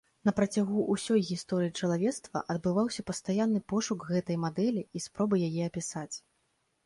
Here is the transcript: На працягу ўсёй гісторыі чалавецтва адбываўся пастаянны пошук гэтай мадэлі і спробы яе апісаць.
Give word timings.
На 0.27 0.31
працягу 0.37 0.83
ўсёй 0.93 1.19
гісторыі 1.27 1.73
чалавецтва 1.83 2.41
адбываўся 2.53 3.05
пастаянны 3.09 3.61
пошук 3.75 4.05
гэтай 4.15 4.41
мадэлі 4.45 4.83
і 5.01 5.05
спробы 5.07 5.35
яе 5.49 5.61
апісаць. 5.69 6.13